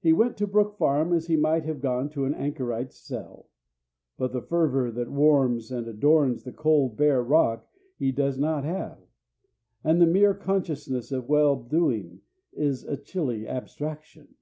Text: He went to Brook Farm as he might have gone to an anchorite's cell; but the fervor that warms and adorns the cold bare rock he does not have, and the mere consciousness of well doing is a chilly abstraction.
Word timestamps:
He 0.00 0.12
went 0.12 0.36
to 0.36 0.46
Brook 0.46 0.76
Farm 0.78 1.12
as 1.12 1.26
he 1.26 1.34
might 1.36 1.64
have 1.64 1.80
gone 1.80 2.08
to 2.10 2.24
an 2.24 2.34
anchorite's 2.34 2.98
cell; 3.00 3.48
but 4.16 4.32
the 4.32 4.40
fervor 4.40 4.92
that 4.92 5.10
warms 5.10 5.72
and 5.72 5.88
adorns 5.88 6.44
the 6.44 6.52
cold 6.52 6.96
bare 6.96 7.20
rock 7.20 7.66
he 7.98 8.12
does 8.12 8.38
not 8.38 8.62
have, 8.62 9.00
and 9.82 10.00
the 10.00 10.06
mere 10.06 10.34
consciousness 10.34 11.10
of 11.10 11.28
well 11.28 11.56
doing 11.56 12.20
is 12.52 12.84
a 12.84 12.96
chilly 12.96 13.48
abstraction. 13.48 14.36